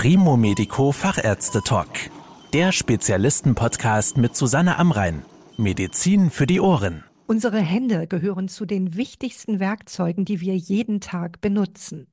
Primo 0.00 0.36
Medico 0.36 0.92
Fachärzte 0.92 1.60
Talk. 1.60 1.88
Der 2.52 2.70
Spezialisten-Podcast 2.70 4.16
mit 4.16 4.36
Susanne 4.36 4.78
Amrein. 4.78 5.24
Medizin 5.56 6.30
für 6.30 6.46
die 6.46 6.60
Ohren. 6.60 7.02
Unsere 7.26 7.58
Hände 7.58 8.06
gehören 8.06 8.46
zu 8.46 8.64
den 8.64 8.94
wichtigsten 8.94 9.58
Werkzeugen, 9.58 10.24
die 10.24 10.40
wir 10.40 10.56
jeden 10.56 11.00
Tag 11.00 11.40
benutzen. 11.40 12.06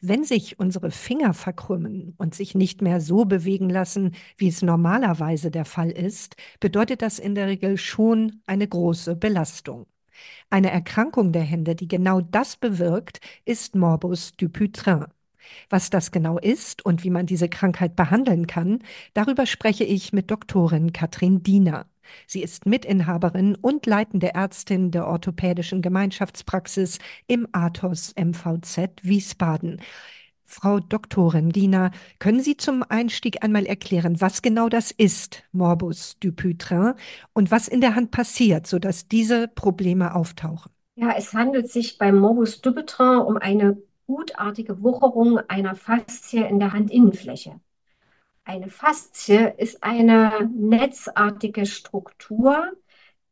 Wenn 0.00 0.22
sich 0.22 0.60
unsere 0.60 0.92
Finger 0.92 1.34
verkrümmen 1.34 2.14
und 2.18 2.36
sich 2.36 2.54
nicht 2.54 2.82
mehr 2.82 3.00
so 3.00 3.24
bewegen 3.24 3.68
lassen, 3.68 4.14
wie 4.36 4.46
es 4.46 4.62
normalerweise 4.62 5.50
der 5.50 5.64
Fall 5.64 5.90
ist, 5.90 6.36
bedeutet 6.60 7.02
das 7.02 7.18
in 7.18 7.34
der 7.34 7.48
Regel 7.48 7.78
schon 7.78 8.42
eine 8.46 8.68
große 8.68 9.16
Belastung. 9.16 9.86
Eine 10.50 10.70
Erkrankung 10.70 11.32
der 11.32 11.42
Hände, 11.42 11.74
die 11.74 11.88
genau 11.88 12.20
das 12.20 12.56
bewirkt, 12.56 13.18
ist 13.44 13.74
Morbus 13.74 14.36
Dupuytren. 14.36 15.06
Was 15.70 15.90
das 15.90 16.10
genau 16.10 16.38
ist 16.38 16.84
und 16.84 17.04
wie 17.04 17.10
man 17.10 17.26
diese 17.26 17.48
Krankheit 17.48 17.96
behandeln 17.96 18.46
kann, 18.46 18.80
darüber 19.14 19.46
spreche 19.46 19.84
ich 19.84 20.12
mit 20.12 20.30
Doktorin 20.30 20.92
Katrin 20.92 21.42
Diener. 21.42 21.86
Sie 22.26 22.42
ist 22.42 22.66
Mitinhaberin 22.66 23.54
und 23.54 23.86
leitende 23.86 24.34
Ärztin 24.34 24.90
der 24.90 25.06
orthopädischen 25.06 25.82
Gemeinschaftspraxis 25.82 26.98
im 27.26 27.48
Athos 27.52 28.14
MVZ 28.16 29.02
Wiesbaden. 29.02 29.80
Frau 30.44 30.78
Doktorin 30.78 31.50
Diener, 31.50 31.90
können 32.18 32.40
Sie 32.40 32.56
zum 32.56 32.84
Einstieg 32.88 33.42
einmal 33.42 33.64
erklären, 33.64 34.20
was 34.20 34.42
genau 34.42 34.68
das 34.68 34.90
ist, 34.90 35.42
Morbus 35.52 36.18
Dupuytren, 36.20 36.94
und 37.32 37.50
was 37.50 37.66
in 37.66 37.80
der 37.80 37.94
Hand 37.94 38.10
passiert, 38.10 38.66
sodass 38.66 39.08
diese 39.08 39.48
Probleme 39.48 40.14
auftauchen? 40.14 40.70
Ja, 40.96 41.14
es 41.16 41.32
handelt 41.32 41.72
sich 41.72 41.98
beim 41.98 42.18
Morbus 42.18 42.60
Dupuytren 42.60 43.20
um 43.20 43.36
eine 43.38 43.78
gutartige 44.06 44.82
Wucherung 44.82 45.38
einer 45.48 45.74
Faszie 45.74 46.42
in 46.44 46.58
der 46.58 46.72
Handinnenfläche. 46.72 47.60
Eine 48.44 48.68
Faszie 48.68 49.54
ist 49.56 49.82
eine 49.82 50.50
netzartige 50.54 51.66
Struktur, 51.66 52.72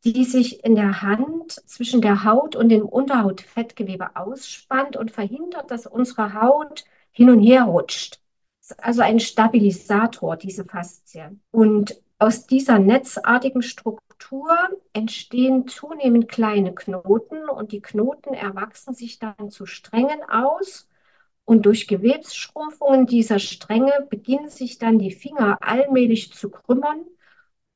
die 0.03 0.25
sich 0.25 0.63
in 0.65 0.75
der 0.75 1.01
Hand 1.01 1.51
zwischen 1.67 2.01
der 2.01 2.23
Haut 2.23 2.55
und 2.55 2.69
dem 2.69 2.85
Unterhautfettgewebe 2.85 4.15
ausspannt 4.15 4.97
und 4.97 5.11
verhindert, 5.11 5.71
dass 5.71 5.87
unsere 5.87 6.33
Haut 6.33 6.83
hin 7.11 7.29
und 7.29 7.39
her 7.41 7.63
rutscht. 7.63 8.19
also 8.77 9.01
ein 9.01 9.19
Stabilisator, 9.19 10.37
diese 10.37 10.65
Faszie. 10.65 11.37
Und 11.51 12.01
aus 12.23 12.47
dieser 12.47 12.79
netzartigen 12.79 13.61
Struktur 13.61 14.47
entstehen 14.93 15.67
zunehmend 15.67 16.29
kleine 16.29 16.73
Knoten 16.73 17.49
und 17.49 17.73
die 17.73 17.81
Knoten 17.81 18.33
erwachsen 18.33 18.93
sich 18.93 19.19
dann 19.19 19.49
zu 19.49 19.65
Strängen 19.65 20.23
aus. 20.29 20.87
Und 21.43 21.65
durch 21.65 21.85
Gewebsschrumpfungen 21.85 23.07
dieser 23.07 23.39
Stränge 23.39 24.07
beginnen 24.09 24.47
sich 24.47 24.77
dann 24.77 24.99
die 24.99 25.11
Finger 25.11 25.57
allmählich 25.59 26.31
zu 26.31 26.49
krümmern. 26.49 27.03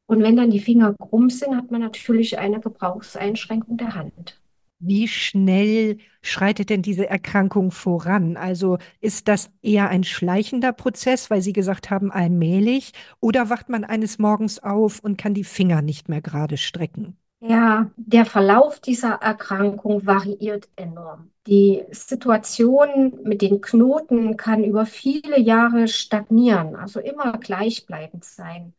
Und 0.05 0.23
wenn 0.23 0.37
dann 0.37 0.49
die 0.49 0.61
Finger 0.61 0.93
krumm 0.93 1.29
sind, 1.29 1.57
hat 1.57 1.69
man 1.69 1.81
natürlich 1.81 2.39
eine 2.39 2.61
Gebrauchseinschränkung 2.61 3.75
der 3.75 3.95
Hand. 3.95 4.39
Wie 4.79 5.07
schnell 5.07 5.97
schreitet 6.21 6.69
denn 6.69 6.81
diese 6.83 7.07
Erkrankung 7.09 7.71
voran? 7.71 8.37
Also 8.37 8.77
ist 9.01 9.27
das 9.27 9.49
eher 9.63 9.89
ein 9.89 10.03
schleichender 10.03 10.71
Prozess, 10.73 11.29
weil 11.31 11.41
Sie 11.41 11.53
gesagt 11.53 11.89
haben, 11.89 12.11
allmählich, 12.11 12.91
oder 13.19 13.49
wacht 13.49 13.69
man 13.69 13.83
eines 13.83 14.19
Morgens 14.19 14.59
auf 14.59 14.99
und 14.99 15.17
kann 15.17 15.33
die 15.33 15.43
Finger 15.43 15.81
nicht 15.81 16.09
mehr 16.09 16.21
gerade 16.21 16.57
strecken? 16.57 17.17
Ja, 17.39 17.91
der 17.97 18.25
Verlauf 18.25 18.79
dieser 18.79 19.13
Erkrankung 19.21 20.05
variiert 20.07 20.69
enorm. 20.75 21.31
Die 21.45 21.83
Situation 21.91 23.19
mit 23.23 23.41
den 23.43 23.61
Knoten 23.61 24.37
kann 24.37 24.63
über 24.63 24.85
viele 24.87 25.39
Jahre 25.39 25.87
stagnieren, 25.87 26.75
also 26.75 26.99
immer 26.99 27.37
gleichbleibend 27.37 28.23
sein. 28.25 28.73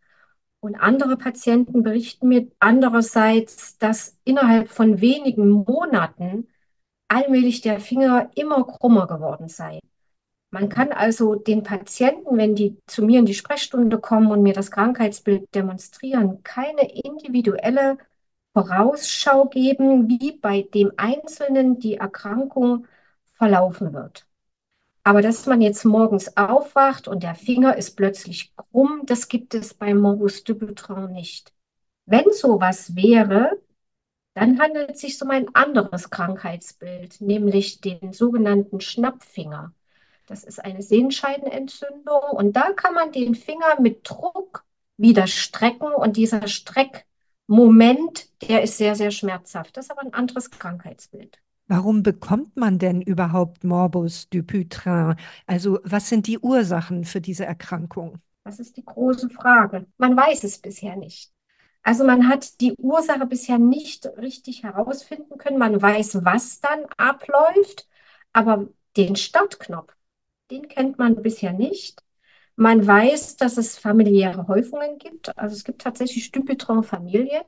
Und 0.60 0.74
andere 0.76 1.16
Patienten 1.16 1.82
berichten 1.82 2.28
mir 2.28 2.48
andererseits, 2.58 3.78
dass 3.78 4.18
innerhalb 4.24 4.68
von 4.70 5.00
wenigen 5.00 5.50
Monaten 5.50 6.48
allmählich 7.08 7.60
der 7.60 7.80
Finger 7.80 8.30
immer 8.34 8.64
krummer 8.64 9.06
geworden 9.06 9.48
sei. 9.48 9.80
Man 10.50 10.68
kann 10.68 10.92
also 10.92 11.34
den 11.34 11.62
Patienten, 11.62 12.36
wenn 12.38 12.54
die 12.54 12.78
zu 12.86 13.04
mir 13.04 13.18
in 13.20 13.26
die 13.26 13.34
Sprechstunde 13.34 13.98
kommen 13.98 14.30
und 14.30 14.42
mir 14.42 14.54
das 14.54 14.70
Krankheitsbild 14.70 15.54
demonstrieren, 15.54 16.42
keine 16.42 16.90
individuelle 16.90 17.98
Vorausschau 18.54 19.46
geben, 19.46 20.08
wie 20.08 20.32
bei 20.32 20.62
dem 20.62 20.92
Einzelnen 20.96 21.78
die 21.78 21.96
Erkrankung 21.96 22.86
verlaufen 23.34 23.92
wird. 23.92 24.27
Aber 25.08 25.22
dass 25.22 25.46
man 25.46 25.62
jetzt 25.62 25.86
morgens 25.86 26.36
aufwacht 26.36 27.08
und 27.08 27.22
der 27.22 27.34
Finger 27.34 27.78
ist 27.78 27.96
plötzlich 27.96 28.54
krumm, 28.56 29.04
das 29.06 29.28
gibt 29.28 29.54
es 29.54 29.72
beim 29.72 30.00
Morbus 30.00 30.44
Dupuytren 30.44 31.12
nicht. 31.12 31.54
Wenn 32.04 32.30
sowas 32.30 32.94
wäre, 32.94 33.58
dann 34.34 34.60
handelt 34.60 34.90
es 34.90 35.00
sich 35.00 35.22
um 35.22 35.30
ein 35.30 35.54
anderes 35.54 36.10
Krankheitsbild, 36.10 37.22
nämlich 37.22 37.80
den 37.80 38.12
sogenannten 38.12 38.82
Schnappfinger. 38.82 39.72
Das 40.26 40.44
ist 40.44 40.62
eine 40.62 40.82
Sehenscheidenentzündung 40.82 42.20
und 42.32 42.54
da 42.54 42.72
kann 42.72 42.92
man 42.92 43.10
den 43.10 43.34
Finger 43.34 43.80
mit 43.80 44.00
Druck 44.04 44.66
wieder 44.98 45.26
strecken 45.26 45.94
und 45.94 46.18
dieser 46.18 46.48
Streckmoment, 46.48 48.28
der 48.42 48.62
ist 48.62 48.76
sehr, 48.76 48.94
sehr 48.94 49.10
schmerzhaft. 49.10 49.78
Das 49.78 49.86
ist 49.86 49.90
aber 49.90 50.02
ein 50.02 50.12
anderes 50.12 50.50
Krankheitsbild. 50.50 51.38
Warum 51.68 52.02
bekommt 52.02 52.56
man 52.56 52.78
denn 52.78 53.02
überhaupt 53.02 53.62
Morbus 53.62 54.28
Dupuytren? 54.30 55.16
Also 55.46 55.78
was 55.84 56.08
sind 56.08 56.26
die 56.26 56.38
Ursachen 56.38 57.04
für 57.04 57.20
diese 57.20 57.44
Erkrankung? 57.44 58.18
Das 58.44 58.58
ist 58.58 58.76
die 58.76 58.84
große 58.84 59.28
Frage. 59.28 59.86
Man 59.98 60.16
weiß 60.16 60.44
es 60.44 60.58
bisher 60.58 60.96
nicht. 60.96 61.30
Also 61.82 62.04
man 62.04 62.28
hat 62.28 62.60
die 62.60 62.74
Ursache 62.78 63.26
bisher 63.26 63.58
nicht 63.58 64.06
richtig 64.16 64.62
herausfinden 64.62 65.38
können. 65.38 65.58
Man 65.58 65.80
weiß, 65.80 66.24
was 66.24 66.60
dann 66.60 66.84
abläuft, 66.96 67.86
aber 68.32 68.68
den 68.96 69.16
Startknopf, 69.16 69.94
den 70.50 70.68
kennt 70.68 70.98
man 70.98 71.22
bisher 71.22 71.52
nicht. 71.52 72.02
Man 72.56 72.86
weiß, 72.86 73.36
dass 73.36 73.58
es 73.58 73.78
familiäre 73.78 74.48
Häufungen 74.48 74.98
gibt. 74.98 75.36
Also 75.38 75.54
es 75.54 75.64
gibt 75.64 75.82
tatsächlich 75.82 76.32
Dupuytren-Familien. 76.32 77.44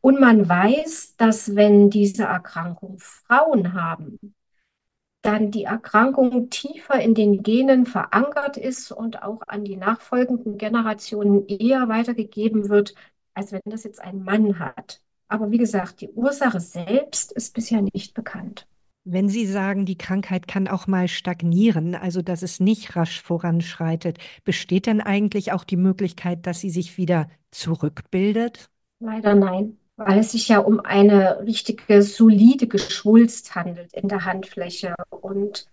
Und 0.00 0.18
man 0.20 0.48
weiß, 0.48 1.16
dass 1.16 1.54
wenn 1.56 1.90
diese 1.90 2.24
Erkrankung 2.24 2.98
Frauen 2.98 3.74
haben, 3.74 4.18
dann 5.22 5.50
die 5.50 5.64
Erkrankung 5.64 6.48
tiefer 6.48 7.00
in 7.00 7.14
den 7.14 7.42
Genen 7.42 7.84
verankert 7.84 8.56
ist 8.56 8.90
und 8.90 9.22
auch 9.22 9.42
an 9.46 9.64
die 9.64 9.76
nachfolgenden 9.76 10.56
Generationen 10.56 11.46
eher 11.46 11.88
weitergegeben 11.88 12.70
wird, 12.70 12.94
als 13.34 13.52
wenn 13.52 13.60
das 13.66 13.84
jetzt 13.84 14.00
ein 14.00 14.22
Mann 14.24 14.58
hat. 14.58 15.02
Aber 15.28 15.50
wie 15.50 15.58
gesagt, 15.58 16.00
die 16.00 16.08
Ursache 16.08 16.60
selbst 16.60 17.32
ist 17.32 17.54
bisher 17.54 17.82
nicht 17.92 18.14
bekannt. 18.14 18.66
Wenn 19.04 19.28
Sie 19.28 19.46
sagen, 19.46 19.86
die 19.86 19.96
Krankheit 19.98 20.46
kann 20.46 20.68
auch 20.68 20.86
mal 20.86 21.08
stagnieren, 21.08 21.94
also 21.94 22.22
dass 22.22 22.42
es 22.42 22.60
nicht 22.60 22.96
rasch 22.96 23.22
voranschreitet, 23.22 24.18
besteht 24.44 24.86
denn 24.86 25.00
eigentlich 25.00 25.52
auch 25.52 25.64
die 25.64 25.76
Möglichkeit, 25.76 26.46
dass 26.46 26.60
sie 26.60 26.70
sich 26.70 26.98
wieder 26.98 27.28
zurückbildet? 27.50 28.70
Leider 29.00 29.34
nein 29.34 29.79
weil 30.06 30.20
es 30.20 30.32
sich 30.32 30.48
ja 30.48 30.60
um 30.60 30.80
eine 30.80 31.40
richtige 31.40 32.02
solide 32.02 32.66
Geschwulst 32.66 33.54
handelt 33.54 33.92
in 33.92 34.08
der 34.08 34.24
Handfläche 34.24 34.94
und 35.10 35.66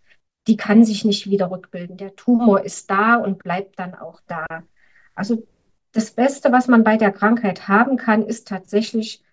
die 0.47 0.57
kann 0.57 0.83
sich 0.83 1.05
nicht 1.05 1.29
wieder 1.29 1.49
rückbilden. 1.49 1.95
Der 1.95 2.13
Tumor 2.15 2.61
ist 2.61 2.89
da 2.89 3.15
und 3.15 3.39
bleibt 3.39 3.79
dann 3.79 3.95
auch 3.95 4.19
da. 4.27 4.45
Also 5.15 5.47
das 5.93 6.11
Beste, 6.11 6.51
was 6.51 6.67
man 6.67 6.83
bei 6.83 6.97
der 6.97 7.13
Krankheit 7.13 7.69
haben 7.69 7.95
kann, 7.95 8.21
ist 8.21 8.49
tatsächlich 8.49 9.23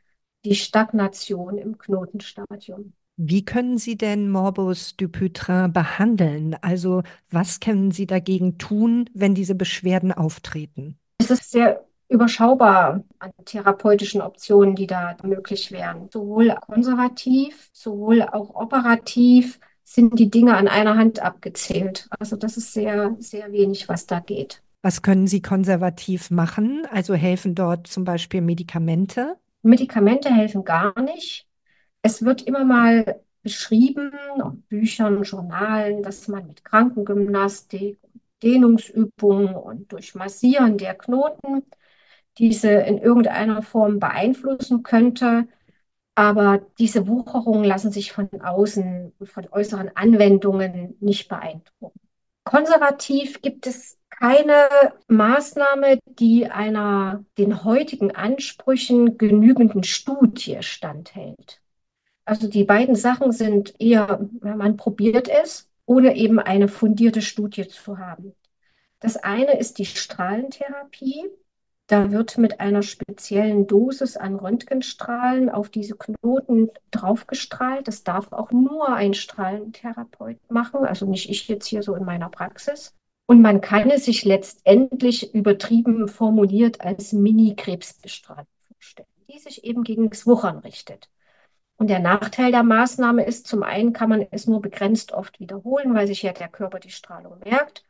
die 0.44 0.54
Stagnation 0.54 1.58
im 1.58 1.76
Knotenstadium. 1.76 2.92
Wie 3.16 3.44
können 3.44 3.78
Sie 3.78 3.96
denn 3.96 4.30
Morbus 4.30 4.96
Dupuytren 4.96 5.72
behandeln? 5.72 6.56
Also 6.62 7.02
was 7.30 7.58
können 7.58 7.90
Sie 7.90 8.06
dagegen 8.06 8.58
tun, 8.58 9.10
wenn 9.12 9.34
diese 9.34 9.56
Beschwerden 9.56 10.12
auftreten? 10.12 10.98
Es 11.18 11.30
ist 11.30 11.50
sehr 11.50 11.84
überschaubar 12.14 13.02
an 13.18 13.32
therapeutischen 13.44 14.22
Optionen, 14.22 14.76
die 14.76 14.86
da 14.86 15.16
möglich 15.22 15.72
wären. 15.72 16.08
Sowohl 16.10 16.54
konservativ, 16.60 17.68
sowohl 17.72 18.22
auch 18.22 18.54
operativ 18.54 19.60
sind 19.82 20.18
die 20.18 20.30
Dinge 20.30 20.56
an 20.56 20.68
einer 20.68 20.96
Hand 20.96 21.20
abgezählt. 21.20 22.08
Also 22.18 22.36
das 22.36 22.56
ist 22.56 22.72
sehr, 22.72 23.14
sehr 23.18 23.52
wenig, 23.52 23.88
was 23.88 24.06
da 24.06 24.20
geht. 24.20 24.62
Was 24.82 25.02
können 25.02 25.26
Sie 25.26 25.42
konservativ 25.42 26.30
machen? 26.30 26.86
Also 26.90 27.14
helfen 27.14 27.54
dort 27.54 27.86
zum 27.86 28.04
Beispiel 28.04 28.40
Medikamente? 28.40 29.36
Medikamente 29.62 30.30
helfen 30.30 30.64
gar 30.64 31.00
nicht. 31.00 31.46
Es 32.02 32.24
wird 32.24 32.42
immer 32.42 32.64
mal 32.64 33.20
beschrieben, 33.42 34.12
Büchern, 34.68 35.22
Journalen, 35.22 36.02
dass 36.02 36.28
man 36.28 36.46
mit 36.46 36.64
Krankengymnastik, 36.64 37.98
Dehnungsübungen 38.42 39.54
und 39.54 39.92
durch 39.92 40.14
Massieren 40.14 40.76
der 40.76 40.94
Knoten 40.94 41.62
diese 42.38 42.70
in 42.70 42.98
irgendeiner 42.98 43.62
Form 43.62 43.98
beeinflussen 44.00 44.82
könnte. 44.82 45.46
Aber 46.14 46.60
diese 46.78 47.08
Wucherungen 47.08 47.64
lassen 47.64 47.90
sich 47.90 48.12
von 48.12 48.28
außen, 48.40 49.12
von 49.24 49.48
äußeren 49.50 49.90
Anwendungen 49.94 50.96
nicht 51.00 51.28
beeindrucken. 51.28 52.00
Konservativ 52.44 53.42
gibt 53.42 53.66
es 53.66 53.98
keine 54.10 54.68
Maßnahme, 55.08 55.98
die 56.06 56.46
einer 56.46 57.24
den 57.38 57.64
heutigen 57.64 58.14
Ansprüchen 58.14 59.18
genügenden 59.18 59.82
Studie 59.82 60.58
standhält. 60.60 61.60
Also 62.24 62.48
die 62.48 62.64
beiden 62.64 62.94
Sachen 62.94 63.32
sind 63.32 63.74
eher, 63.80 64.28
man 64.40 64.76
probiert 64.76 65.28
es, 65.28 65.68
ohne 65.86 66.16
eben 66.16 66.38
eine 66.38 66.68
fundierte 66.68 67.22
Studie 67.22 67.68
zu 67.68 67.98
haben. 67.98 68.34
Das 69.00 69.16
eine 69.16 69.58
ist 69.58 69.78
die 69.78 69.84
Strahlentherapie. 69.84 71.24
Da 71.86 72.10
wird 72.10 72.38
mit 72.38 72.60
einer 72.60 72.82
speziellen 72.82 73.66
Dosis 73.66 74.16
an 74.16 74.36
Röntgenstrahlen 74.36 75.50
auf 75.50 75.68
diese 75.68 75.96
Knoten 75.96 76.70
draufgestrahlt. 76.90 77.86
Das 77.88 78.04
darf 78.04 78.32
auch 78.32 78.52
nur 78.52 78.88
ein 78.88 79.12
Strahlentherapeut 79.12 80.38
machen, 80.50 80.86
also 80.86 81.04
nicht 81.04 81.28
ich 81.28 81.46
jetzt 81.48 81.66
hier 81.66 81.82
so 81.82 81.94
in 81.94 82.04
meiner 82.04 82.30
Praxis. 82.30 82.94
Und 83.26 83.42
man 83.42 83.60
kann 83.60 83.90
es 83.90 84.06
sich 84.06 84.24
letztendlich 84.24 85.34
übertrieben 85.34 86.08
formuliert 86.08 86.80
als 86.80 87.12
Mini-Krebsbestrahlung 87.12 88.46
vorstellen, 88.72 89.08
die 89.28 89.38
sich 89.38 89.64
eben 89.64 89.84
gegen 89.84 90.08
das 90.08 90.26
Wuchern 90.26 90.58
richtet. 90.58 91.10
Und 91.76 91.88
der 91.88 91.98
Nachteil 92.00 92.50
der 92.50 92.62
Maßnahme 92.62 93.24
ist, 93.24 93.46
zum 93.46 93.62
einen 93.62 93.92
kann 93.92 94.08
man 94.08 94.26
es 94.30 94.46
nur 94.46 94.62
begrenzt 94.62 95.12
oft 95.12 95.40
wiederholen, 95.40 95.94
weil 95.94 96.06
sich 96.06 96.22
ja 96.22 96.32
der 96.32 96.48
Körper 96.48 96.78
die 96.80 96.90
Strahlung 96.90 97.40
merkt. 97.44 97.84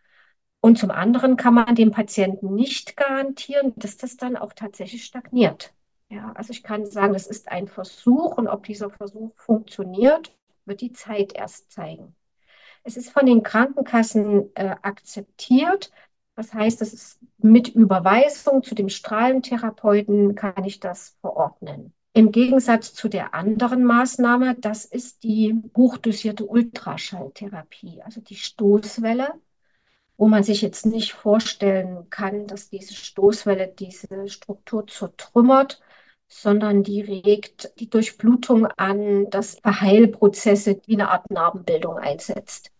Und 0.65 0.79
zum 0.79 0.91
anderen 0.91 1.37
kann 1.37 1.53
man 1.53 1.75
dem 1.75 1.91
Patienten 1.91 2.55
nicht 2.55 2.97
garantieren, 2.97 3.75
dass 3.77 3.99
das 3.99 4.17
dann 4.17 4.35
auch 4.35 4.55
tatsächlich 4.55 5.05
stagniert. 5.05 5.75
Ja, 6.09 6.33
also 6.37 6.53
ich 6.53 6.63
kann 6.63 6.87
sagen, 6.87 7.13
das 7.13 7.27
ist 7.27 7.53
ein 7.53 7.69
Versuch 7.69 8.39
und 8.39 8.49
ob 8.49 8.65
dieser 8.65 8.89
Versuch 8.89 9.33
funktioniert, 9.37 10.35
wird 10.65 10.81
die 10.81 10.95
Zeit 10.95 11.35
erst 11.35 11.71
zeigen. 11.71 12.17
Es 12.83 12.97
ist 12.97 13.11
von 13.11 13.27
den 13.27 13.43
Krankenkassen 13.43 14.57
äh, 14.57 14.75
akzeptiert. 14.81 15.93
Das 16.35 16.55
heißt, 16.55 16.81
es 16.81 16.95
ist 16.95 17.21
mit 17.37 17.69
Überweisung 17.69 18.63
zu 18.63 18.75
dem 18.75 18.89
Strahlentherapeuten 18.89 20.35
kann 20.35 20.65
ich 20.65 20.81
das 20.81 21.19
verordnen. 21.21 21.93
Im 22.15 22.33
Gegensatz 22.33 22.95
zu 22.95 23.11
der 23.11 23.35
anderen 23.35 23.85
Maßnahme, 23.85 24.55
das 24.55 24.87
ist 24.87 25.25
die 25.25 25.61
hochdosierte 25.77 26.47
Ultraschalltherapie, 26.47 28.01
also 28.01 28.23
die 28.23 28.37
Stoßwelle, 28.37 29.35
wo 30.17 30.29
man 30.29 30.43
sich 30.45 30.63
jetzt 30.63 30.87
nicht 30.87 31.13
vorstellen 31.13 32.09
kann, 32.11 32.47
dass 32.47 32.71
diese 32.71 32.95
Stoßwelle 32.95 33.69
diese 33.69 34.29
Struktur 34.29 34.87
zertrümmert, 34.87 35.81
sondern 36.29 36.83
die 36.83 37.01
regt 37.01 37.73
die 37.81 37.91
Durchblutung 37.91 38.67
an, 38.67 39.31
dass 39.31 39.59
Verheilprozesse 39.61 40.81
wie 40.87 40.95
eine 40.95 41.11
Art 41.11 41.31
Narbenbildung 41.31 41.99
einsetzt. 41.99 42.71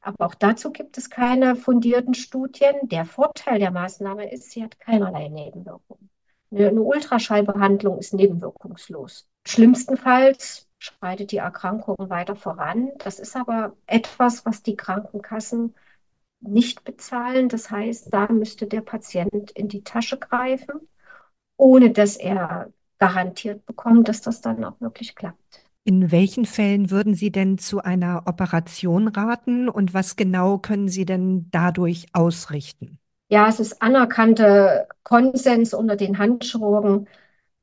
Aber 0.00 0.26
auch 0.26 0.34
dazu 0.34 0.70
gibt 0.70 0.98
es 0.98 1.10
keine 1.10 1.56
fundierten 1.56 2.14
Studien. 2.14 2.74
Der 2.84 3.04
Vorteil 3.06 3.58
der 3.58 3.70
Maßnahme 3.70 4.30
ist, 4.30 4.50
sie 4.50 4.62
hat 4.62 4.78
keinerlei 4.78 5.28
Nebenwirkungen. 5.28 6.10
Eine 6.50 6.82
Ultraschallbehandlung 6.82 7.98
ist 7.98 8.14
nebenwirkungslos. 8.14 9.26
Schlimmstenfalls 9.46 10.68
schreitet 10.78 11.32
die 11.32 11.38
Erkrankung 11.38 11.96
weiter 11.98 12.36
voran. 12.36 12.90
Das 12.98 13.18
ist 13.18 13.34
aber 13.34 13.76
etwas, 13.86 14.44
was 14.44 14.62
die 14.62 14.76
Krankenkassen 14.76 15.74
nicht 16.48 16.84
bezahlen. 16.84 17.48
Das 17.48 17.70
heißt, 17.70 18.12
da 18.12 18.28
müsste 18.30 18.66
der 18.66 18.80
Patient 18.80 19.50
in 19.52 19.68
die 19.68 19.82
Tasche 19.82 20.18
greifen, 20.18 20.88
ohne 21.56 21.90
dass 21.90 22.16
er 22.16 22.72
garantiert 22.98 23.66
bekommt, 23.66 24.08
dass 24.08 24.20
das 24.20 24.40
dann 24.40 24.64
auch 24.64 24.80
wirklich 24.80 25.14
klappt. 25.14 25.60
In 25.84 26.10
welchen 26.10 26.46
Fällen 26.46 26.90
würden 26.90 27.14
Sie 27.14 27.30
denn 27.30 27.58
zu 27.58 27.82
einer 27.82 28.22
Operation 28.26 29.08
raten 29.08 29.68
und 29.68 29.92
was 29.92 30.16
genau 30.16 30.58
können 30.58 30.88
Sie 30.88 31.04
denn 31.04 31.48
dadurch 31.50 32.06
ausrichten? 32.14 32.98
Ja, 33.28 33.48
es 33.48 33.60
ist 33.60 33.82
anerkannter 33.82 34.86
Konsens 35.02 35.74
unter 35.74 35.96
den 35.96 36.18
Handchirurgen, 36.18 37.08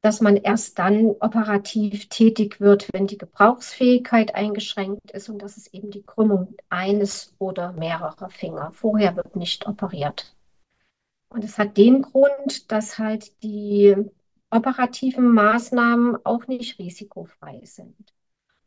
dass 0.02 0.20
man 0.20 0.36
erst 0.36 0.80
dann 0.80 1.12
operativ 1.20 2.10
tätig 2.10 2.60
wird, 2.60 2.88
wenn 2.92 3.06
die 3.08 3.18
Gebrauchsfähigkeit 3.18 4.34
eingeschränkt 4.34 5.12
ist 5.12 5.30
und 5.30 5.42
das 5.42 5.58
ist 5.58 5.74
eben 5.74 5.92
die 5.92 6.02
Krümmung 6.02 6.56
eines 6.70 7.36
oder 7.38 7.72
mehrerer 7.74 8.30
Finger. 8.30 8.72
Vorher 8.74 9.16
wird 9.16 9.36
nicht 9.36 9.68
operiert. 9.68 10.36
Und 11.30 11.44
es 11.44 11.58
hat 11.58 11.78
den 11.78 12.02
Grund, 12.02 12.72
dass 12.72 12.98
halt 12.98 13.42
die 13.44 13.96
operativen 14.50 15.32
Maßnahmen 15.34 16.18
auch 16.26 16.48
nicht 16.48 16.80
risikofrei 16.80 17.62
sind. 17.64 17.96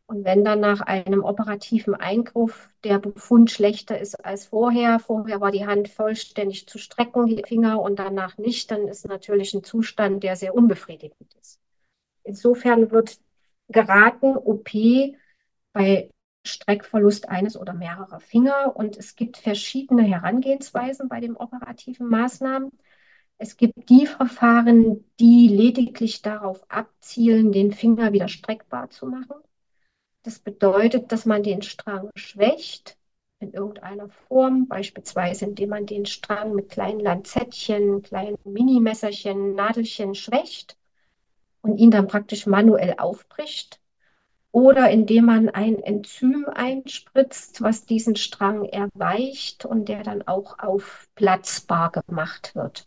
Und 0.06 0.24
wenn 0.24 0.44
dann 0.44 0.60
nach 0.60 0.82
einem 0.82 1.24
operativen 1.24 1.94
Eingriff 1.94 2.68
der 2.84 2.98
Befund 2.98 3.50
schlechter 3.50 3.98
ist 3.98 4.22
als 4.24 4.46
vorher, 4.46 4.98
vorher 4.98 5.40
war 5.40 5.50
die 5.50 5.66
Hand 5.66 5.88
vollständig 5.88 6.68
zu 6.68 6.78
strecken, 6.78 7.26
die 7.26 7.42
Finger, 7.46 7.80
und 7.80 7.98
danach 7.98 8.36
nicht, 8.36 8.70
dann 8.70 8.86
ist 8.86 9.08
natürlich 9.08 9.54
ein 9.54 9.64
Zustand, 9.64 10.22
der 10.22 10.36
sehr 10.36 10.54
unbefriedigend 10.54 11.34
ist. 11.40 11.58
Insofern 12.22 12.90
wird 12.90 13.18
geraten, 13.68 14.36
OP 14.36 14.70
bei 15.72 16.10
Streckverlust 16.46 17.28
eines 17.30 17.56
oder 17.56 17.72
mehrerer 17.72 18.20
Finger. 18.20 18.76
Und 18.76 18.98
es 18.98 19.16
gibt 19.16 19.38
verschiedene 19.38 20.02
Herangehensweisen 20.02 21.08
bei 21.08 21.20
den 21.20 21.36
operativen 21.36 22.08
Maßnahmen. 22.08 22.70
Es 23.38 23.56
gibt 23.56 23.88
die 23.88 24.06
Verfahren, 24.06 25.04
die 25.18 25.48
lediglich 25.48 26.22
darauf 26.22 26.70
abzielen, 26.70 27.52
den 27.52 27.72
Finger 27.72 28.12
wieder 28.12 28.28
streckbar 28.28 28.90
zu 28.90 29.06
machen. 29.06 29.36
Das 30.24 30.38
bedeutet, 30.38 31.12
dass 31.12 31.26
man 31.26 31.42
den 31.42 31.60
Strang 31.60 32.08
schwächt 32.16 32.96
in 33.40 33.52
irgendeiner 33.52 34.08
Form, 34.08 34.66
beispielsweise 34.68 35.44
indem 35.44 35.68
man 35.68 35.84
den 35.84 36.06
Strang 36.06 36.54
mit 36.54 36.70
kleinen 36.70 36.98
Lanzettchen, 36.98 38.02
kleinen 38.02 38.38
Minimesserchen, 38.44 39.54
Nadelchen 39.54 40.14
schwächt 40.14 40.78
und 41.60 41.76
ihn 41.76 41.90
dann 41.90 42.06
praktisch 42.06 42.46
manuell 42.46 42.94
aufbricht. 42.96 43.80
Oder 44.50 44.90
indem 44.90 45.26
man 45.26 45.50
ein 45.50 45.82
Enzym 45.82 46.46
einspritzt, 46.46 47.60
was 47.60 47.84
diesen 47.84 48.16
Strang 48.16 48.64
erweicht 48.64 49.66
und 49.66 49.90
der 49.90 50.04
dann 50.04 50.26
auch 50.26 50.58
aufplatzbar 50.58 51.90
gemacht 51.90 52.54
wird. 52.54 52.86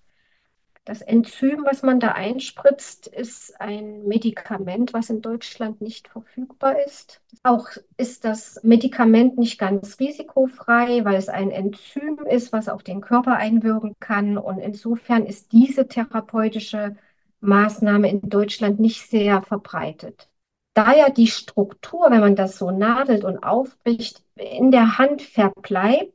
Das 0.87 1.01
Enzym, 1.01 1.65
was 1.65 1.83
man 1.83 1.99
da 1.99 2.13
einspritzt, 2.13 3.07
ist 3.07 3.59
ein 3.59 4.07
Medikament, 4.07 4.93
was 4.93 5.09
in 5.09 5.21
Deutschland 5.21 5.81
nicht 5.81 6.07
verfügbar 6.07 6.81
ist. 6.85 7.19
Auch 7.43 7.67
ist 7.97 8.23
das 8.23 8.63
Medikament 8.63 9.37
nicht 9.37 9.59
ganz 9.59 9.99
risikofrei, 9.99 11.03
weil 11.03 11.15
es 11.15 11.27
ein 11.27 11.51
Enzym 11.51 12.19
ist, 12.29 12.53
was 12.53 12.69
auf 12.69 12.83
den 12.83 13.01
Körper 13.01 13.35
einwirken 13.35 13.95
kann. 13.99 14.37
Und 14.37 14.59
insofern 14.59 15.25
ist 15.25 15.51
diese 15.51 15.89
therapeutische 15.89 16.95
Maßnahme 17.41 18.09
in 18.09 18.21
Deutschland 18.29 18.79
nicht 18.79 19.09
sehr 19.09 19.41
verbreitet. 19.41 20.29
Da 20.73 20.95
ja 20.95 21.09
die 21.09 21.27
Struktur, 21.27 22.11
wenn 22.11 22.21
man 22.21 22.37
das 22.37 22.57
so 22.57 22.71
nadelt 22.71 23.25
und 23.25 23.39
aufbricht, 23.43 24.23
in 24.35 24.71
der 24.71 24.97
Hand 24.97 25.21
verbleibt, 25.21 26.13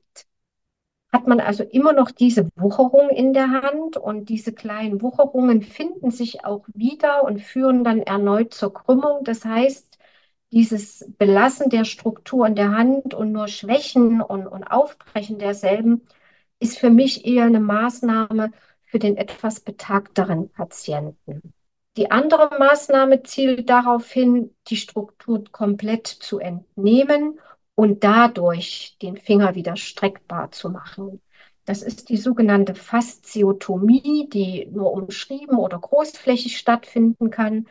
hat 1.13 1.27
man 1.27 1.41
also 1.41 1.63
immer 1.63 1.93
noch 1.93 2.11
diese 2.11 2.49
Wucherung 2.57 3.11
in 3.11 3.35
der 3.35 3.51
Hand 3.51 3.97
und 3.97 4.29
diese 4.31 4.53
kleinen 4.53 5.03
Wucherungen 5.03 5.63
finden 5.63 6.11
sich 6.11 6.45
auch 6.45 6.65
wieder 6.73 7.25
und 7.25 7.41
führen 7.41 7.85
dann 7.85 8.01
erneut 8.01 8.55
zur 8.55 8.73
Krümmung. 8.73 9.23
Das 9.25 9.45
heißt, 9.45 9.99
dieses 10.53 11.11
Belassen 11.19 11.71
der 11.71 11.85
Struktur 11.85 12.47
in 12.47 12.55
der 12.55 12.73
Hand 12.73 13.15
und 13.15 13.33
nur 13.33 13.49
Schwächen 13.49 14.23
und, 14.23 14.47
und 14.47 14.65
Aufbrechen 14.65 15.39
derselben 15.39 16.03
ist 16.61 16.79
für 16.79 16.91
mich 16.91 17.27
eher 17.27 17.45
eine 17.45 17.61
Maßnahme 17.61 18.53
für 18.85 18.99
den 18.99 19.17
etwas 19.17 19.61
betagteren 19.61 20.51
Patienten. 20.51 21.53
Die 21.97 22.11
andere 22.11 22.59
Maßnahme 22.59 23.23
zielt 23.23 23.69
darauf 23.69 24.11
hin, 24.11 24.55
die 24.69 24.77
Struktur 24.77 25.45
komplett 25.51 26.07
zu 26.07 26.39
entnehmen 26.39 27.39
und 27.83 28.05
dadurch 28.05 28.97
den 29.03 29.17
Finger 29.17 29.57
wieder 29.57 29.75
streckbar 29.75 30.53
zu 30.53 30.71
machen. 30.71 31.21
Das 31.65 31.83
ist 31.83 32.11
die 32.11 32.17
sogenannte 32.17 32.77
Fasziotomie, 32.77 34.29
die 34.33 34.69
nur 34.71 34.93
umschrieben 34.93 35.59
oder 35.59 35.81
großflächig 35.81 36.59
stattfinden 36.59 37.31
kann. 37.31 37.67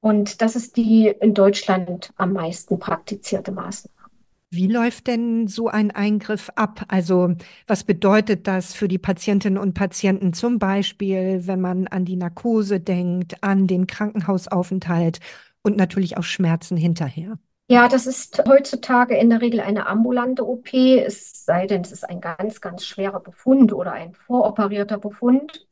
Und 0.00 0.40
das 0.40 0.56
ist 0.56 0.78
die 0.78 1.14
in 1.20 1.34
Deutschland 1.34 2.14
am 2.16 2.32
meisten 2.32 2.78
praktizierte 2.78 3.52
Maßnahme. 3.52 4.08
Wie 4.48 4.68
läuft 4.68 5.06
denn 5.06 5.48
so 5.48 5.68
ein 5.68 5.90
Eingriff 5.90 6.50
ab? 6.54 6.86
Also 6.88 7.34
was 7.66 7.84
bedeutet 7.84 8.46
das 8.46 8.72
für 8.72 8.88
die 8.88 8.96
Patientinnen 8.96 9.58
und 9.58 9.74
Patienten 9.74 10.32
zum 10.32 10.58
Beispiel, 10.58 11.46
wenn 11.46 11.60
man 11.60 11.88
an 11.88 12.06
die 12.06 12.16
Narkose 12.16 12.80
denkt, 12.80 13.42
an 13.42 13.66
den 13.66 13.86
Krankenhausaufenthalt 13.86 15.20
und 15.60 15.76
natürlich 15.76 16.16
auch 16.16 16.22
Schmerzen 16.22 16.78
hinterher? 16.78 17.38
Ja, 17.68 17.88
das 17.88 18.06
ist 18.06 18.42
heutzutage 18.48 19.16
in 19.16 19.28
der 19.30 19.40
Regel 19.40 19.60
eine 19.60 19.86
ambulante 19.86 20.46
OP, 20.46 20.72
es 20.72 21.44
sei 21.44 21.66
denn, 21.66 21.80
es 21.82 21.90
ist 21.90 22.04
ein 22.08 22.20
ganz, 22.20 22.60
ganz 22.60 22.84
schwerer 22.86 23.20
Befund 23.20 23.72
oder 23.72 23.92
ein 23.92 24.14
voroperierter 24.14 24.98
Befund. 24.98 25.66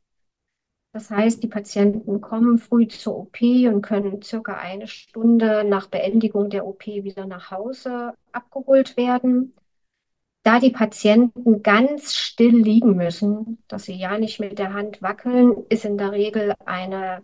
Das 0.93 1.11
heißt, 1.11 1.43
die 1.43 1.47
Patienten 1.47 2.21
kommen 2.21 2.57
früh 2.57 2.87
zur 2.87 3.17
OP 3.17 3.41
und 3.41 3.81
können 3.81 4.21
circa 4.21 4.55
eine 4.57 4.87
Stunde 4.87 5.63
nach 5.65 5.87
Beendigung 5.87 6.49
der 6.49 6.65
OP 6.65 6.85
wieder 6.87 7.25
nach 7.27 7.51
Hause 7.51 8.13
abgeholt 8.31 8.97
werden. 8.97 9.53
Da 10.43 10.59
die 10.59 10.71
Patienten 10.71 11.63
ganz 11.63 12.13
still 12.15 12.55
liegen 12.57 12.95
müssen, 12.95 13.63
dass 13.67 13.85
sie 13.85 13.95
ja 13.95 14.17
nicht 14.19 14.39
mit 14.39 14.59
der 14.59 14.73
Hand 14.73 15.01
wackeln, 15.01 15.65
ist 15.69 15.85
in 15.85 15.97
der 15.97 16.11
Regel 16.13 16.53
eine 16.65 17.23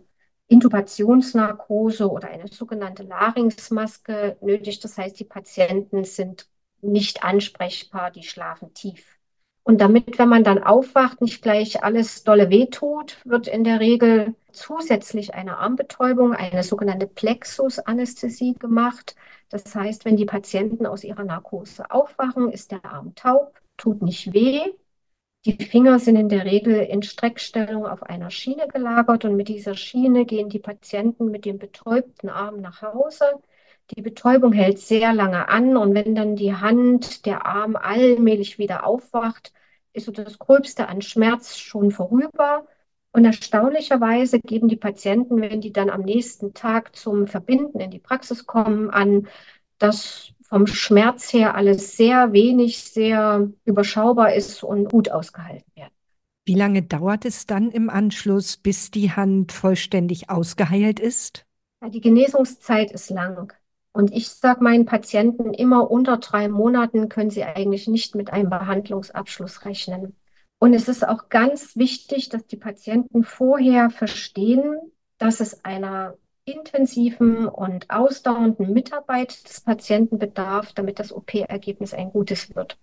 Intubationsnarkose 0.52 2.10
oder 2.10 2.28
eine 2.28 2.48
sogenannte 2.48 3.02
Larynxmaske 3.04 4.36
nötig. 4.40 4.80
Das 4.80 4.98
heißt, 4.98 5.18
die 5.18 5.24
Patienten 5.24 6.04
sind 6.04 6.48
nicht 6.80 7.24
ansprechbar, 7.24 8.10
die 8.10 8.22
schlafen 8.22 8.74
tief. 8.74 9.18
Und 9.64 9.80
damit, 9.80 10.18
wenn 10.18 10.28
man 10.28 10.42
dann 10.44 10.62
aufwacht, 10.62 11.20
nicht 11.20 11.40
gleich 11.42 11.84
alles 11.84 12.24
dolle 12.24 12.50
wehtut, 12.50 13.18
wird 13.24 13.46
in 13.46 13.62
der 13.64 13.78
Regel 13.80 14.34
zusätzlich 14.52 15.34
eine 15.34 15.58
Armbetäubung, 15.58 16.34
eine 16.34 16.64
sogenannte 16.64 17.06
Plexusanästhesie 17.06 18.54
gemacht. 18.54 19.14
Das 19.50 19.74
heißt, 19.74 20.04
wenn 20.04 20.16
die 20.16 20.24
Patienten 20.26 20.84
aus 20.86 21.04
ihrer 21.04 21.24
Narkose 21.24 21.90
aufwachen, 21.90 22.50
ist 22.50 22.72
der 22.72 22.84
Arm 22.84 23.14
taub, 23.14 23.60
tut 23.76 24.02
nicht 24.02 24.32
weh. 24.32 24.60
Die 25.44 25.56
Finger 25.64 25.98
sind 25.98 26.16
in 26.16 26.28
der 26.28 26.44
Regel 26.44 26.76
in 26.76 27.02
Streckstellung 27.02 27.84
auf 27.86 28.02
einer 28.04 28.30
Schiene 28.30 28.68
gelagert 28.68 29.24
und 29.24 29.36
mit 29.36 29.48
dieser 29.48 29.74
Schiene 29.74 30.24
gehen 30.24 30.48
die 30.48 30.60
Patienten 30.60 31.30
mit 31.30 31.44
dem 31.44 31.58
betäubten 31.58 32.28
Arm 32.28 32.60
nach 32.60 32.82
Hause. 32.82 33.24
Die 33.90 34.02
Betäubung 34.02 34.52
hält 34.52 34.78
sehr 34.78 35.12
lange 35.12 35.48
an 35.48 35.76
und 35.76 35.94
wenn 35.94 36.14
dann 36.14 36.36
die 36.36 36.54
Hand, 36.54 37.26
der 37.26 37.44
Arm 37.46 37.74
allmählich 37.76 38.58
wieder 38.58 38.86
aufwacht, 38.86 39.52
ist 39.92 40.06
so 40.06 40.12
das 40.12 40.38
Gröbste 40.38 40.88
an 40.88 41.02
Schmerz 41.02 41.58
schon 41.58 41.90
vorüber. 41.90 42.66
Und 43.12 43.24
erstaunlicherweise 43.24 44.38
geben 44.40 44.68
die 44.68 44.76
Patienten, 44.76 45.40
wenn 45.40 45.60
die 45.60 45.72
dann 45.72 45.90
am 45.90 46.02
nächsten 46.02 46.54
Tag 46.54 46.96
zum 46.96 47.26
Verbinden 47.26 47.80
in 47.80 47.90
die 47.90 47.98
Praxis 47.98 48.46
kommen, 48.46 48.90
an, 48.90 49.28
dass 49.78 50.32
vom 50.52 50.66
Schmerz 50.66 51.32
her 51.32 51.54
alles 51.54 51.96
sehr 51.96 52.34
wenig, 52.34 52.84
sehr 52.84 53.50
überschaubar 53.64 54.34
ist 54.34 54.62
und 54.62 54.90
gut 54.90 55.10
ausgehalten 55.10 55.64
wird. 55.74 55.88
Wie 56.44 56.54
lange 56.54 56.82
dauert 56.82 57.24
es 57.24 57.46
dann 57.46 57.70
im 57.70 57.88
Anschluss, 57.88 58.58
bis 58.58 58.90
die 58.90 59.12
Hand 59.12 59.50
vollständig 59.50 60.28
ausgeheilt 60.28 61.00
ist? 61.00 61.46
Ja, 61.80 61.88
die 61.88 62.02
Genesungszeit 62.02 62.92
ist 62.92 63.08
lang. 63.08 63.54
Und 63.92 64.12
ich 64.12 64.28
sage 64.28 64.62
meinen 64.62 64.84
Patienten 64.84 65.54
immer, 65.54 65.90
unter 65.90 66.18
drei 66.18 66.48
Monaten 66.48 67.08
können 67.08 67.30
sie 67.30 67.44
eigentlich 67.44 67.88
nicht 67.88 68.14
mit 68.14 68.30
einem 68.30 68.50
Behandlungsabschluss 68.50 69.64
rechnen. 69.64 70.16
Und 70.58 70.74
es 70.74 70.86
ist 70.86 71.08
auch 71.08 71.30
ganz 71.30 71.76
wichtig, 71.76 72.28
dass 72.28 72.46
die 72.46 72.58
Patienten 72.58 73.24
vorher 73.24 73.88
verstehen, 73.88 74.76
dass 75.16 75.40
es 75.40 75.64
einer 75.64 76.18
intensiven 76.44 77.46
und 77.46 77.90
ausdauernden 77.90 78.72
Mitarbeit 78.72 79.48
des 79.48 79.60
Patienten 79.60 80.18
bedarf, 80.18 80.72
damit 80.72 80.98
das 80.98 81.12
OP-Ergebnis 81.12 81.94
ein 81.94 82.10
gutes 82.10 82.54
wird. 82.54 82.78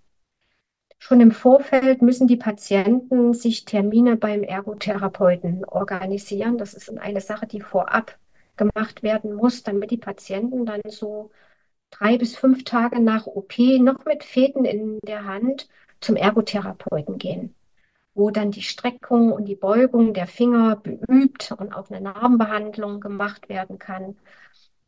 Schon 0.97 1.21
im 1.21 1.31
Vorfeld 1.31 2.01
müssen 2.01 2.27
die 2.27 2.37
Patienten 2.37 3.33
sich 3.33 3.65
Termine 3.65 4.17
beim 4.17 4.43
Ergotherapeuten 4.43 5.65
organisieren. 5.65 6.57
Das 6.57 6.73
ist 6.73 6.89
eine 6.89 7.21
Sache, 7.21 7.47
die 7.47 7.61
vorab 7.61 8.17
gemacht 8.57 9.01
werden 9.01 9.33
muss, 9.33 9.63
damit 9.63 9.91
die 9.91 9.97
Patienten 9.97 10.65
dann 10.65 10.81
so 10.87 11.31
drei 11.89 12.17
bis 12.17 12.35
fünf 12.35 12.63
Tage 12.65 12.99
nach 13.01 13.27
OP 13.27 13.57
noch 13.79 14.05
mit 14.05 14.23
Fäden 14.23 14.65
in 14.65 14.99
der 15.03 15.25
Hand 15.25 15.69
zum 16.01 16.15
Ergotherapeuten 16.15 17.17
gehen, 17.17 17.55
wo 18.13 18.31
dann 18.31 18.51
die 18.51 18.61
Streckung 18.61 19.31
und 19.31 19.45
die 19.45 19.55
Beugung 19.55 20.13
der 20.13 20.27
Finger 20.27 20.75
beübt 20.75 21.51
und 21.51 21.73
auch 21.73 21.89
eine 21.89 22.01
Narbenbehandlung 22.01 22.99
gemacht 22.99 23.49
werden 23.49 23.79
kann 23.79 24.17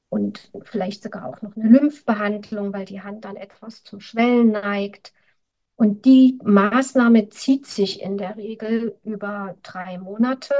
und 0.09 0.51
vielleicht 0.63 1.03
sogar 1.03 1.25
auch 1.27 1.41
noch 1.41 1.55
eine 1.55 1.69
Lymphbehandlung, 1.69 2.73
weil 2.73 2.85
die 2.85 3.01
Hand 3.01 3.25
dann 3.25 3.37
etwas 3.37 3.83
zum 3.83 4.01
Schwellen 4.01 4.51
neigt. 4.51 5.13
Und 5.75 6.05
die 6.05 6.37
Maßnahme 6.43 7.29
zieht 7.29 7.65
sich 7.65 8.01
in 8.01 8.17
der 8.17 8.37
Regel 8.37 8.97
über 9.03 9.55
drei 9.63 9.97
Monate 9.97 10.53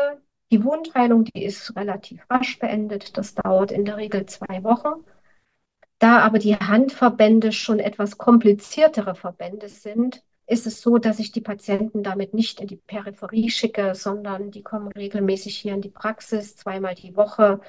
die 0.51 0.63
Wundheilung, 0.65 1.23
die 1.23 1.45
ist 1.45 1.75
relativ 1.77 2.29
rasch 2.29 2.59
beendet. 2.59 3.17
Das 3.17 3.35
dauert 3.35 3.71
in 3.71 3.85
der 3.85 3.97
Regel 3.97 4.25
zwei 4.25 4.63
Wochen. 4.63 5.05
Da 5.99 6.19
aber 6.19 6.39
die 6.39 6.55
Handverbände 6.57 7.51
schon 7.53 7.79
etwas 7.79 8.17
kompliziertere 8.17 9.15
Verbände 9.15 9.69
sind, 9.69 10.23
ist 10.51 10.67
es 10.67 10.81
so, 10.81 10.97
dass 10.97 11.19
ich 11.19 11.31
die 11.31 11.41
Patienten 11.41 12.03
damit 12.03 12.33
nicht 12.33 12.59
in 12.59 12.67
die 12.67 12.75
Peripherie 12.75 13.49
schicke, 13.49 13.95
sondern 13.95 14.51
die 14.51 14.63
kommen 14.63 14.89
regelmäßig 14.89 15.57
hier 15.57 15.73
in 15.73 15.81
die 15.81 15.89
Praxis, 15.89 16.55
zweimal 16.55 16.95
die 16.95 17.15
Woche, 17.15 17.61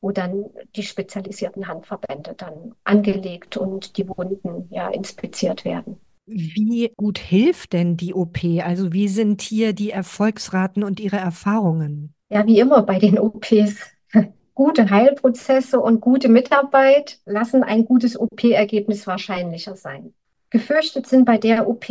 wo 0.00 0.10
dann 0.10 0.46
die 0.74 0.82
spezialisierten 0.82 1.68
Handverbände 1.68 2.34
dann 2.36 2.74
angelegt 2.84 3.56
und 3.56 3.96
die 3.98 4.08
Wunden 4.08 4.66
ja 4.70 4.88
inspiziert 4.88 5.64
werden. 5.64 6.00
Wie 6.26 6.92
gut 6.96 7.18
hilft 7.18 7.72
denn 7.72 7.96
die 7.96 8.14
OP? 8.14 8.38
Also 8.64 8.92
wie 8.92 9.08
sind 9.08 9.42
hier 9.42 9.72
die 9.72 9.90
Erfolgsraten 9.90 10.84
und 10.84 11.00
Ihre 11.00 11.16
Erfahrungen? 11.16 12.14
ja, 12.30 12.46
wie 12.46 12.58
immer 12.58 12.82
bei 12.82 12.98
den 12.98 13.18
OPs, 13.18 13.76
gute 14.54 14.88
Heilprozesse 14.88 15.80
und 15.80 16.00
gute 16.00 16.28
Mitarbeit 16.28 17.20
lassen 17.26 17.62
ein 17.62 17.84
gutes 17.84 18.18
OP-Ergebnis 18.18 19.06
wahrscheinlicher 19.06 19.76
sein. 19.76 20.14
Gefürchtet 20.50 21.06
sind 21.06 21.24
bei 21.24 21.38
der 21.38 21.68
OP 21.68 21.86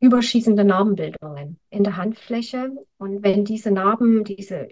überschießende 0.00 0.64
Narbenbildungen 0.64 1.58
in 1.68 1.84
der 1.84 1.96
Handfläche. 1.96 2.72
Und 2.96 3.22
wenn 3.22 3.44
diese 3.44 3.70
Narben, 3.70 4.24
diese 4.24 4.68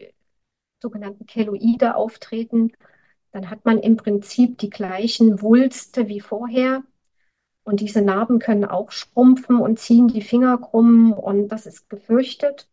sogenannten 0.83 1.27
Keloide 1.27 1.97
auftreten, 1.97 2.73
dann 3.33 3.51
hat 3.51 3.67
man 3.67 3.79
im 3.79 3.99
Prinzip 3.99 4.57
die 4.59 4.71
gleichen 4.71 5.43
Wulste 5.43 6.09
wie 6.09 6.21
vorher. 6.21 6.83
Und 7.63 7.81
diese 7.81 8.01
Narben 8.01 8.39
können 8.39 8.65
auch 8.65 8.91
schrumpfen 8.91 9.57
und 9.57 9.79
ziehen 9.79 10.09
die 10.09 10.23
Finger 10.23 10.57
krumm 10.57 11.13
und 11.13 11.49
das 11.49 11.67
ist 11.67 11.91
gefürchtet. 11.91 12.69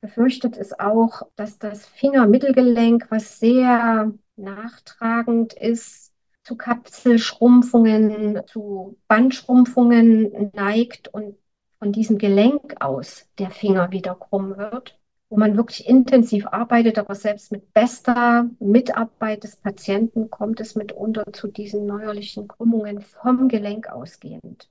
Befürchtet 0.00 0.56
ist 0.56 0.78
auch, 0.78 1.22
dass 1.34 1.58
das 1.58 1.86
Fingermittelgelenk, 1.86 3.06
was 3.10 3.40
sehr 3.40 4.12
nachtragend 4.36 5.54
ist, 5.54 6.13
zu 6.44 6.56
Kapselschrumpfungen, 6.56 8.42
zu 8.46 8.98
Bandschrumpfungen 9.08 10.50
neigt 10.52 11.08
und 11.08 11.36
von 11.78 11.92
diesem 11.92 12.18
Gelenk 12.18 12.76
aus 12.80 13.28
der 13.38 13.50
Finger 13.50 13.90
wieder 13.90 14.14
krumm 14.14 14.56
wird, 14.56 14.98
wo 15.28 15.36
man 15.38 15.56
wirklich 15.56 15.88
intensiv 15.88 16.46
arbeitet, 16.46 16.98
aber 16.98 17.14
selbst 17.14 17.50
mit 17.50 17.72
bester 17.72 18.48
Mitarbeit 18.60 19.44
des 19.44 19.56
Patienten 19.56 20.30
kommt 20.30 20.60
es 20.60 20.74
mitunter 20.76 21.32
zu 21.32 21.48
diesen 21.48 21.86
neuerlichen 21.86 22.46
Krümmungen 22.46 23.00
vom 23.00 23.48
Gelenk 23.48 23.88
ausgehend. 23.88 24.68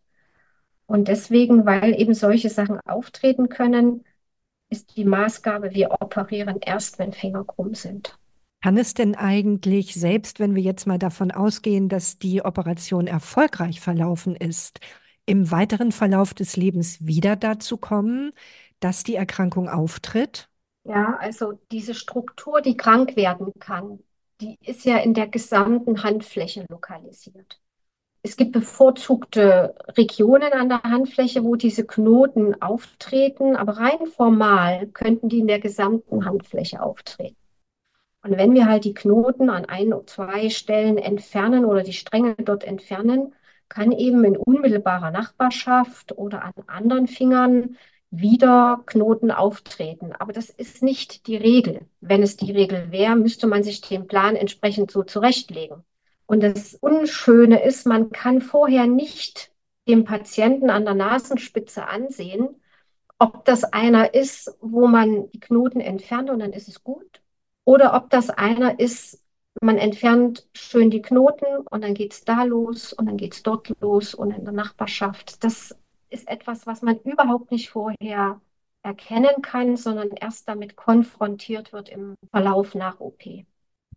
Und 0.86 1.08
deswegen, 1.08 1.66
weil 1.66 2.00
eben 2.00 2.14
solche 2.14 2.50
Sachen 2.50 2.80
auftreten 2.82 3.50
können, 3.50 4.04
ist 4.70 4.96
die 4.96 5.06
Maßgabe, 5.06 5.74
wir 5.74 5.92
operieren 6.02 6.60
erst, 6.62 7.00
wenn 7.00 7.14
Finger 7.14 7.44
krumm 7.46 7.74
sind. 7.76 8.18
Kann 8.64 8.78
es 8.78 8.94
denn 8.94 9.14
eigentlich, 9.16 9.94
selbst 9.94 10.40
wenn 10.40 10.56
wir 10.56 10.62
jetzt 10.62 10.88
mal 10.88 10.98
davon 10.98 11.32
ausgehen, 11.32 11.90
dass 11.90 12.18
die 12.18 12.46
Operation 12.46 13.08
erfolgreich 13.08 13.82
verlaufen 13.82 14.38
ist, 14.38 14.80
im 15.26 15.52
weiteren 15.52 15.92
Verlauf 15.92 16.34
des 16.34 16.56
Lebens 16.56 17.06
wieder 17.06 17.36
dazu 17.36 17.76
kommen, 17.76 18.32
dass 18.80 19.04
die 19.04 19.16
Erkrankung 19.16 19.68
auftritt? 19.68 20.48
Ja, 20.86 21.18
also 21.20 21.60
diese 21.74 21.94
Struktur, 21.94 22.62
die 22.62 22.78
krank 22.78 23.18
werden 23.18 23.52
kann, 23.60 24.00
die 24.40 24.58
ist 24.66 24.86
ja 24.86 24.98
in 25.00 25.14
der 25.14 25.28
gesamten 25.28 26.02
Handfläche 26.02 26.66
lokalisiert. 26.70 27.60
Es 28.22 28.38
gibt 28.38 28.54
bevorzugte 28.54 29.76
Regionen 29.98 30.54
an 30.54 30.70
der 30.70 30.84
Handfläche, 30.84 31.44
wo 31.44 31.58
diese 31.58 31.86
Knoten 31.86 32.62
auftreten, 32.62 33.58
aber 33.58 33.74
rein 33.74 34.08
formal 34.08 34.88
könnten 34.88 35.28
die 35.28 35.40
in 35.40 35.48
der 35.48 35.60
gesamten 35.60 36.24
Handfläche 36.24 36.82
auftreten. 36.82 37.43
Und 38.24 38.38
wenn 38.38 38.54
wir 38.54 38.68
halt 38.68 38.86
die 38.86 38.94
Knoten 38.94 39.50
an 39.50 39.66
ein 39.66 39.94
oder 39.94 40.08
zwei 40.08 40.50
Stellen 40.50 40.98
entfernen 40.98 41.66
oder 41.66 41.84
die 41.84 41.94
Stränge 41.94 42.36
dort 42.36 42.64
entfernen, 42.64 43.36
kann 43.70 43.92
eben 43.92 44.24
in 44.24 44.38
unmittelbarer 44.38 45.12
Nachbarschaft 45.12 46.18
oder 46.18 46.44
an 46.44 46.54
anderen 46.68 47.08
Fingern 47.08 47.78
wieder 48.12 48.84
Knoten 48.86 49.32
auftreten. 49.32 50.14
Aber 50.14 50.32
das 50.32 50.50
ist 50.50 50.84
nicht 50.84 51.28
die 51.28 51.36
Regel. 51.36 51.82
Wenn 52.00 52.24
es 52.24 52.38
die 52.38 52.52
Regel 52.52 52.92
wäre, 52.92 53.16
müsste 53.16 53.48
man 53.48 53.64
sich 53.64 53.82
den 53.82 54.08
Plan 54.08 54.36
entsprechend 54.36 54.92
so 54.92 55.04
zurechtlegen. 55.04 55.84
Und 56.26 56.44
das 56.44 56.76
Unschöne 56.76 57.64
ist, 57.64 57.86
man 57.86 58.12
kann 58.12 58.42
vorher 58.42 58.88
nicht 58.88 59.52
dem 59.88 60.06
Patienten 60.06 60.70
an 60.70 60.86
der 60.86 60.94
Nasenspitze 60.94 61.88
ansehen, 61.88 62.48
ob 63.20 63.46
das 63.46 63.64
einer 63.66 64.14
ist, 64.14 64.56
wo 64.62 64.88
man 64.88 65.30
die 65.32 65.40
Knoten 65.40 65.82
entfernt 65.82 66.30
und 66.30 66.40
dann 66.40 66.54
ist 66.54 66.68
es 66.68 66.84
gut, 66.84 67.23
oder 67.66 67.94
ob 67.96 68.10
das 68.10 68.30
einer 68.30 68.80
ist, 68.80 69.22
man 69.62 69.78
entfernt 69.78 70.48
schön 70.54 70.90
die 70.90 71.02
Knoten 71.02 71.68
und 71.70 71.84
dann 71.84 71.94
geht 71.94 72.14
es 72.14 72.24
da 72.26 72.44
los 72.44 72.92
und 72.94 73.06
dann 73.06 73.18
geht 73.18 73.34
es 73.34 73.44
dort 73.44 73.72
los 73.80 74.14
und 74.14 74.32
in 74.32 74.44
der 74.44 74.54
Nachbarschaft. 74.54 75.44
Das 75.44 75.76
ist 76.10 76.28
etwas, 76.28 76.68
was 76.68 76.82
man 76.82 77.00
überhaupt 77.00 77.52
nicht 77.52 77.70
vorher 77.70 78.42
erkennen 78.84 79.42
kann, 79.42 79.78
sondern 79.78 80.10
erst 80.12 80.48
damit 80.48 80.76
konfrontiert 80.76 81.72
wird 81.72 81.90
im 81.90 82.16
Verlauf 82.32 82.76
nach 82.76 83.00
OP. 83.00 83.46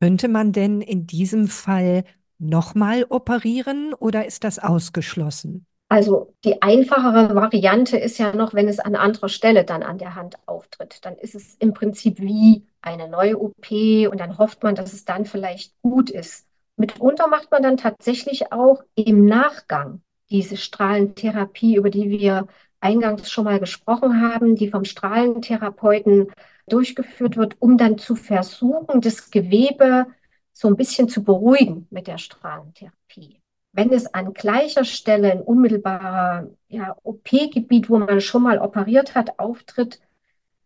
Könnte 0.01 0.29
man 0.29 0.53
denn 0.53 0.81
in 0.81 1.07
diesem 1.07 1.49
Fall 1.49 2.05
nochmal 2.39 3.07
operieren 3.09 3.95
oder 3.95 4.27
ist 4.27 4.45
das 4.45 4.59
ausgeschlossen? 4.59 5.67
Also 5.89 6.35
die 6.45 6.63
einfachere 6.63 7.35
Variante 7.37 7.97
ist 7.97 8.19
ja 8.19 8.35
noch, 8.35 8.55
wenn 8.55 8.67
es 8.67 8.81
an 8.81 8.97
anderer 8.97 9.29
Stelle 9.29 9.65
dann 9.65 9.85
an 9.85 9.99
der 9.99 10.17
Hand 10.17 10.37
auftritt. 10.47 11.05
Dann 11.05 11.17
ist 11.17 11.37
es 11.37 11.55
im 11.57 11.75
Prinzip 11.75 12.21
wie 12.21 12.67
eine 12.83 13.09
neue 13.09 13.39
OP 13.41 13.71
und 14.11 14.19
dann 14.19 14.37
hofft 14.39 14.65
man, 14.65 14.75
dass 14.75 14.93
es 14.93 15.05
dann 15.05 15.27
vielleicht 15.27 15.81
gut 15.83 16.11
ist. 16.11 16.47
Mitunter 16.77 17.29
macht 17.29 17.53
man 17.53 17.63
dann 17.63 17.77
tatsächlich 17.77 18.53
auch 18.53 18.83
im 18.97 19.27
Nachgang 19.27 20.03
diese 20.29 20.57
Strahlentherapie, 20.57 21.77
über 21.77 21.91
die 21.91 22.11
wir 22.11 22.49
eingangs 22.81 23.31
schon 23.31 23.45
mal 23.45 23.61
gesprochen 23.61 24.21
haben, 24.21 24.57
die 24.57 24.69
vom 24.69 24.85
Strahlentherapeuten 24.85 26.33
durchgeführt 26.69 27.37
wird, 27.37 27.57
um 27.61 27.79
dann 27.79 27.97
zu 27.97 28.17
versuchen, 28.17 29.01
das 29.01 29.31
Gewebe 29.31 30.07
so 30.53 30.69
ein 30.69 30.77
bisschen 30.77 31.09
zu 31.09 31.23
beruhigen 31.23 31.87
mit 31.91 32.09
der 32.09 32.19
Strahlentherapie. 32.19 33.41
Wenn 33.77 33.93
es 33.93 34.07
an 34.15 34.33
gleicher 34.33 34.85
Stelle 34.85 35.31
ein 35.33 35.43
unmittelbarer 35.43 36.49
ja, 36.69 36.97
OP-Gebiet, 37.03 37.91
wo 37.91 37.99
man 37.99 38.23
schon 38.23 38.43
mal 38.43 38.59
operiert 38.59 39.15
hat, 39.15 39.39
auftritt, 39.39 40.01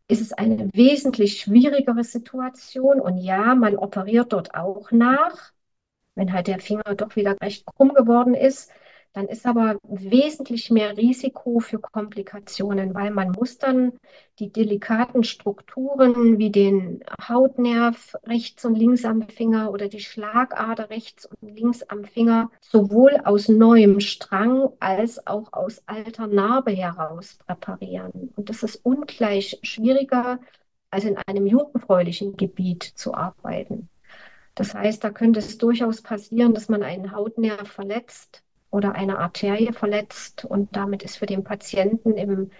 ist 0.08 0.20
es 0.20 0.32
eine 0.32 0.70
wesentlich 0.74 1.40
schwierigere 1.40 2.04
Situation. 2.04 3.00
Und 3.00 3.18
ja, 3.18 3.56
man 3.56 3.76
operiert 3.76 4.32
dort 4.32 4.54
auch 4.54 4.92
nach, 4.92 5.52
wenn 6.14 6.32
halt 6.32 6.46
der 6.48 6.60
Finger 6.60 6.94
doch 6.96 7.16
wieder 7.16 7.36
recht 7.42 7.66
krumm 7.66 7.94
geworden 7.94 8.34
ist. 8.34 8.70
Dann 9.12 9.26
ist 9.26 9.44
aber 9.44 9.76
wesentlich 9.82 10.70
mehr 10.70 10.96
Risiko 10.96 11.58
für 11.58 11.80
Komplikationen, 11.80 12.94
weil 12.94 13.10
man 13.10 13.32
muss 13.32 13.58
dann 13.58 13.92
die 14.38 14.52
delikaten 14.52 15.24
Strukturen 15.24 16.38
wie 16.38 16.50
den 16.50 17.02
Hautnerv 17.28 18.14
rechts 18.24 18.64
und 18.64 18.76
links 18.76 19.04
am 19.04 19.22
Finger 19.22 19.72
oder 19.72 19.88
die 19.88 19.98
Schlagader 19.98 20.90
rechts 20.90 21.26
und 21.26 21.42
links 21.42 21.82
am 21.82 22.04
Finger 22.04 22.50
sowohl 22.60 23.16
aus 23.24 23.48
neuem 23.48 23.98
Strang 23.98 24.68
als 24.78 25.26
auch 25.26 25.52
aus 25.52 25.82
alter 25.86 26.28
Narbe 26.28 26.70
heraus 26.70 27.36
präparieren. 27.44 28.32
Und 28.36 28.48
das 28.48 28.62
ist 28.62 28.76
ungleich 28.84 29.58
schwieriger, 29.62 30.38
als 30.92 31.04
in 31.04 31.16
einem 31.26 31.46
jugendfräulichen 31.46 32.36
Gebiet 32.36 32.84
zu 32.84 33.14
arbeiten. 33.14 33.88
Das 34.54 34.74
heißt, 34.74 35.02
da 35.02 35.10
könnte 35.10 35.40
es 35.40 35.58
durchaus 35.58 36.02
passieren, 36.02 36.54
dass 36.54 36.68
man 36.68 36.82
einen 36.84 37.12
Hautnerv 37.12 37.68
verletzt 37.68 38.44
oder 38.70 38.94
eine 38.94 39.18
Arterie 39.18 39.72
verletzt 39.72 40.44
und 40.44 40.74
damit 40.76 41.02
ist 41.02 41.18
für 41.18 41.26
den 41.26 41.44
Patienten 41.44 42.12
im, 42.12 42.50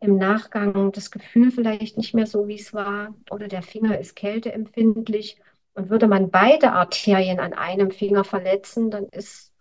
im 0.00 0.16
Nachgang 0.16 0.92
das 0.92 1.10
Gefühl 1.10 1.50
vielleicht 1.50 1.96
nicht 1.96 2.14
mehr 2.14 2.26
so, 2.26 2.46
wie 2.48 2.58
es 2.58 2.72
war 2.72 3.14
oder 3.30 3.48
der 3.48 3.62
Finger 3.62 3.98
ist 3.98 4.16
kälteempfindlich. 4.16 5.38
Und 5.74 5.90
würde 5.90 6.08
man 6.08 6.30
beide 6.30 6.72
Arterien 6.72 7.38
an 7.38 7.52
einem 7.52 7.90
Finger 7.90 8.24
verletzen, 8.24 8.90
dann 8.90 9.04
ist 9.06 9.52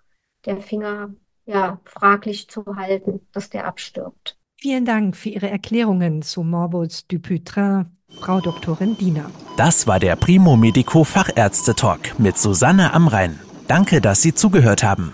der 0.45 0.61
Finger 0.61 1.13
ja 1.45 1.79
fraglich 1.85 2.49
zu 2.49 2.63
halten, 2.75 3.21
dass 3.33 3.49
der 3.49 3.65
abstirbt. 3.65 4.37
Vielen 4.59 4.85
Dank 4.85 5.15
für 5.15 5.29
Ihre 5.29 5.49
Erklärungen 5.49 6.23
zu 6.23 6.41
Morbus 6.41 7.05
Dupuytren, 7.07 7.95
Frau 8.19 8.41
Doktorin 8.41 8.97
Diener. 8.97 9.29
Das 9.55 9.85
war 9.85 9.99
der 9.99 10.15
Primo 10.15 10.55
Medico 10.55 11.03
Fachärzte 11.03 11.75
Talk 11.75 12.19
mit 12.19 12.37
Susanne 12.39 12.93
Amrein. 12.93 13.39
Danke, 13.67 14.01
dass 14.01 14.23
Sie 14.23 14.33
zugehört 14.33 14.81
haben. 14.81 15.13